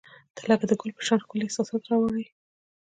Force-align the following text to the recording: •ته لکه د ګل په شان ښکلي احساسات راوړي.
•ته 0.35 0.41
لکه 0.49 0.65
د 0.67 0.71
ګل 0.79 0.91
په 0.97 1.03
شان 1.07 1.19
ښکلي 1.23 1.43
احساسات 1.47 1.83
راوړي. 1.89 2.25